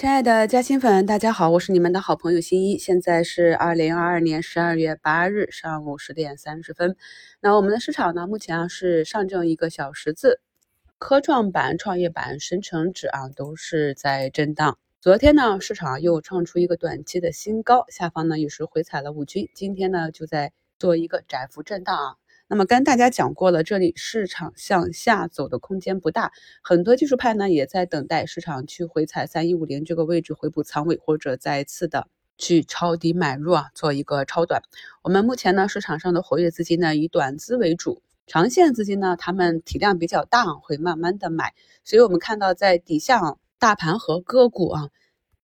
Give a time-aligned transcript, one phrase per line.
[0.00, 2.78] 亲爱的嘉兴粉，大家好，我是你们的好朋友新一。
[2.78, 6.96] 现在是二零二二年十二月八日上午十点三十分。
[7.42, 10.40] 那我们的市场呢，目前啊是上证一个小十字，
[10.96, 14.78] 科创板、创业板、深成指啊都是在震荡。
[15.02, 19.50] 昨天呢，市场又创出一个短期的新高，下方呢也是回踩了五均。
[19.54, 22.16] 今天呢，就在做一个窄幅震荡啊。
[22.52, 26.32] 那么跟大家讲过了，这里市场向下走的空间不大，
[26.64, 34.62] 很多技术派呢也在等待市场去回踩三一五零这个位置回补仓位，或者再次的去抄底买入啊，做一个超短。
[35.02, 41.54] 我们目前呢市场上的活跃资金呢以短资为主，长线资金呢他们体量比较大，会慢慢的买。
[41.84, 44.88] 所以我们看到在底下大盘和个股啊，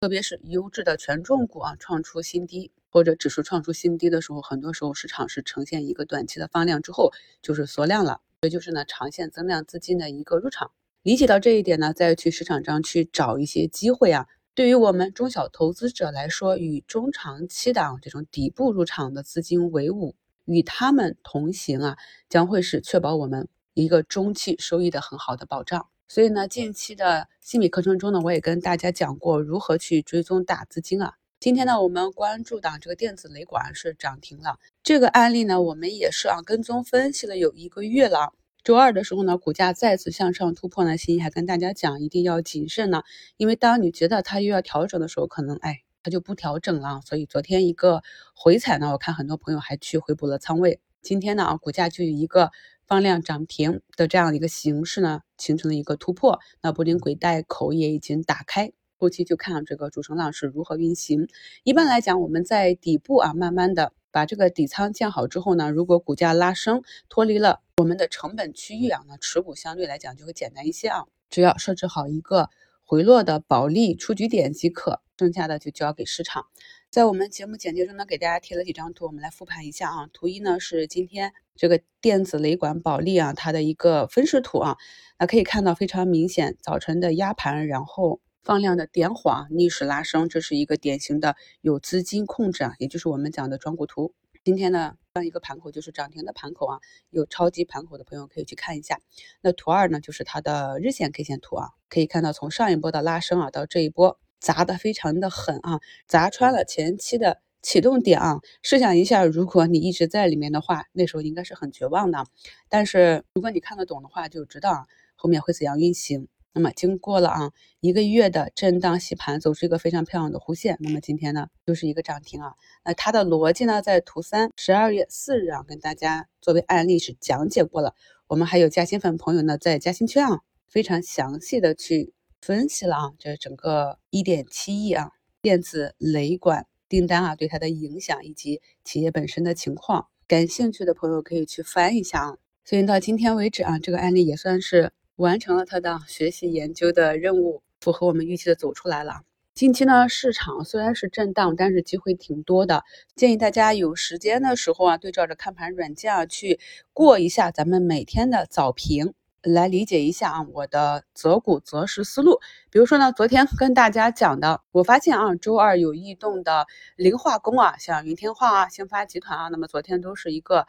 [0.00, 2.72] 特别是优质的权重股啊创出新低。
[2.96, 10.70] 或者指数创出新低的时候，很多时候市场是呈现一个短期的放量之后就是缩量了，这就是呢长线增量资金的一个入场。
[11.02, 20.14] 理解到这一点呢，再去市场上去找一些机会啊，对于我们中小投资者来说，与中长期的啊这种底部入场的资金为伍，
[20.46, 21.98] 与他们同行啊，
[22.30, 25.86] 将会是确保我们一个中期收益的很好的保障。
[26.08, 31.12] 所以呢，近期的新米课程中呢，我也跟大家讲过如何去追踪大资金啊。
[31.38, 34.58] 今天呢，我们关注的这个电子雷管是涨停了。
[34.82, 38.32] 这个案例呢，我们也是啊跟踪分析了有一个月了。
[38.64, 43.02] 周二的时候呢，股价再次向上突破呢，心怡还跟大家讲一定要谨慎呢，
[43.36, 47.02] 因为当你觉得它又要调整的时候，可能哎它就不调整了。
[47.04, 48.02] 所以昨天一个
[48.34, 50.80] 回踩呢，我看很多朋友还去回补了仓位。
[51.02, 52.50] 今天呢啊，股价就以一个
[52.86, 56.40] 放量涨停的这样的一个形式呢，形成了一个突破。
[56.62, 58.72] 那布林轨带口也已经打开。
[58.98, 61.28] 后期就看这个主升浪是如何运行。
[61.64, 71.04] 一般来讲，我们在底部啊，慢慢的把这个底仓建好之后呢，如果股价拉升，脱离了我们的成本区域啊，那持股相对来讲就会简单一些啊。
[71.28, 72.48] 只要设置好一个
[72.84, 76.46] 回落的保利出局点即可，剩下的就交给市场。
[76.88, 80.08] 在我们节目简介中呢，给大家贴了几张图，我们来复盘一下啊。
[80.14, 84.76] 图一呢是今天这个电子雷管保利啊，它的一个分时图啊，
[85.18, 88.20] 那可以看到非常明显，早晨的压盘，然后。
[88.46, 94.14] 放量的点火，逆势拉升，这是一个典型的有资金控制啊，也就是我们讲的庄股图。
[94.44, 96.78] 今天呢，这样一个盘口就是涨停的盘口啊，
[97.10, 99.00] 有超级盘口的朋友可以去看一下。
[99.40, 108.38] 那图二呢，就是它的日线 K 线图啊，可以看到从上一波的拉升啊，到这一波砸的非常的狠啊，砸穿了前期的启动点啊。
[108.62, 112.24] 试想一下，如果你一直在里面的话，那时候应该是很绝望的。
[112.68, 114.86] 但是如果你看得懂的话，就知道
[115.16, 116.28] 后面会怎样运行。
[116.56, 120.78] 那么经过了啊一个月的震荡洗盘，走出一个非常漂亮的弧线。
[120.80, 122.54] 那么今天呢，就是一个涨停啊。
[122.82, 127.94] 那它的逻辑呢，在图三十二月四日啊，跟大家作为案例是讲解过了。
[128.26, 135.10] 我们还有嘉兴粉朋友呢，在嘉兴圈啊，非常详细的去分析了啊，这整个一点七亿啊
[135.42, 140.08] 电子雷管订单啊对它的影响以及企业本身的情况。
[140.26, 142.38] 感兴趣的朋友可以去翻一下啊。
[142.64, 144.94] 所以到今天为止啊，这个案例也算是。
[145.16, 149.22] 完成了他的学习研究的任务，符合我们预期的走出来了。
[149.54, 152.84] 近期呢，市场虽然是震荡，但是机会挺多的。
[153.14, 156.60] 建议大家有时间的时候啊，对照着看盘软件啊，去
[156.92, 162.38] 过一下咱们每天的早评，来理解一下啊我的择股择时思路。
[162.70, 166.66] 比如说呢，昨天跟大家讲的，我发现啊，周二有异动的
[166.96, 170.66] 磷化工啊，像云天化啊、兴发集团啊，那么昨天都是一个。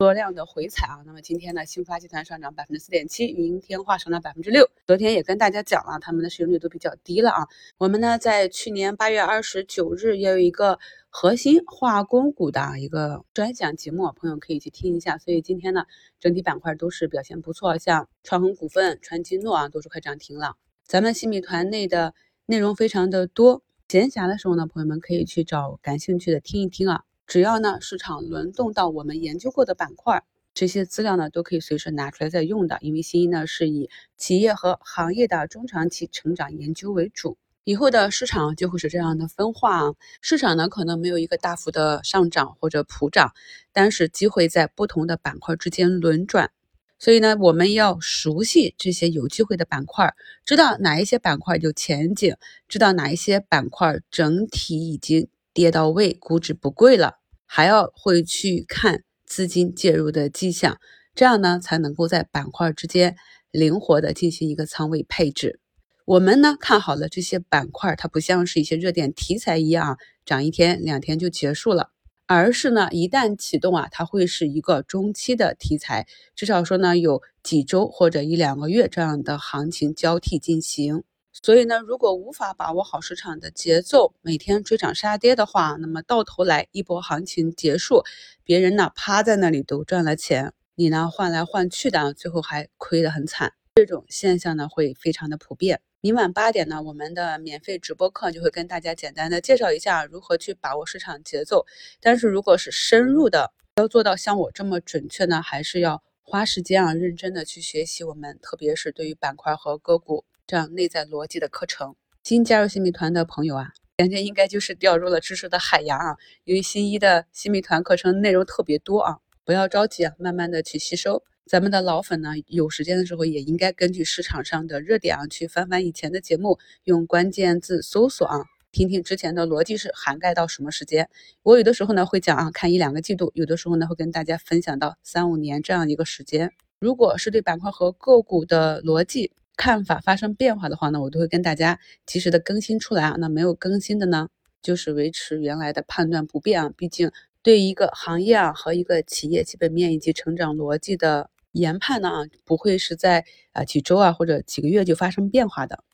[0.00, 4.70] 多量的回踩啊，那么今天呢，兴发集团上涨百分之四点七，云天化上涨百分之六。
[4.86, 7.46] 昨天也跟大家讲了，他们的市盈率都比较低了啊。
[7.76, 10.78] 我们呢，在去年八月二十九日也有一个
[11.10, 15.18] 核心化工股的一个专享节目，朋友可以去听一下。
[15.18, 15.84] 所以今天呢，
[16.18, 20.56] 整体板块都是表现不错，像创恒股份、川金诺啊，都是快涨停了。
[20.82, 22.14] 咱们新米团内的
[22.46, 27.04] 内容非常的多，闲暇的时候呢，朋友们可以去找感兴趣的听一听啊。
[27.30, 32.76] 只要呢市场轮动到我们研究过的板块，这些资料呢都可以随时拿出来再用的。
[32.80, 39.94] 因为新一呢是以企业和行业的中长期成长研究为主，以后的市场就会是这样的分化啊。
[40.20, 43.32] 市场呢可能没有一个大幅的上涨或者普涨，
[43.72, 46.50] 但是机会在不同的板块之间轮转。
[46.98, 52.34] 所以呢，我们要熟悉这些有机会的板块，知道哪一些板块有前景，
[52.66, 57.19] 知道哪一些板块整体已经跌到位，估值不贵了。
[57.52, 60.78] 还要会去看资金介入的迹象，
[61.16, 63.16] 这样呢才能够在板块之间
[63.50, 65.58] 灵活的进行一个仓位配置。
[66.04, 71.90] 我们呢看好了这些板块，它不像是一些热点题材一样涨一天两天就结束了，
[72.26, 76.06] 而是呢一旦启动啊，它会是一个中期的题材，
[76.36, 81.02] 至少说呢有几周或者一两个月这样的行情交替进行。
[81.32, 88.02] 所以呢，如果无法把握好市场的节奏，每天追涨杀跌的话，那么到头来一波行情结束，
[88.42, 93.52] 别人呢趴在那里都赚了钱，你呢换来换去的，最后还亏得很惨。
[93.76, 95.80] 这种现象呢会非常的普遍。
[96.00, 101.64] 明晚八点呢，我们的免费直播课就会跟大家简单的介绍一下如何去把握市场节奏。
[102.00, 110.24] 但是如果是深入的，要做到像我这么准确呢，还是要花时间啊，认真的去学习我们，特别是对于板块和个股。
[110.50, 111.94] 这样内在逻辑的课程，
[112.24, 116.16] 新加入新米团的朋友啊，感觉应该就是掉入了知识的海洋啊。
[116.42, 121.22] 因为新一的新米团课程内容特别多啊，不要着急啊，慢慢的去吸收。
[121.46, 128.42] 咱们的老粉呢，有时间的时候也应该根据市场上的热点啊，去翻翻以前的节目，用关键字搜索啊，
[128.72, 131.08] 听听之前的逻辑是涵盖到什么时间。
[131.44, 136.50] 我有的时候呢会讲啊，看一两个季度，有的时候呢会跟大家分享到三五年这样一个时间。
[136.80, 143.16] 如果是对板块和个股的逻辑，看法发生变化的话呢，我都会跟大家及时的更新出来啊。
[143.18, 144.30] 那没有更新的呢，
[144.62, 146.70] 就是维持原来的判断不变啊。
[146.74, 147.12] 毕竟
[147.42, 155.84] 对一个行业啊和一个企业基本面以及成长逻辑的研判呢啊，不会是在啊几周啊或者几个月就发生变化的。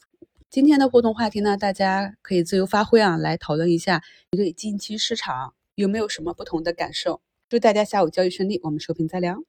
[0.48, 7.20] 今天的互动话题呢，大家可以自由发挥啊，来讨论一下你对近期市场有没有什么不同的感受。
[7.48, 9.42] 祝大家下午交易顺利，我们收评再聊。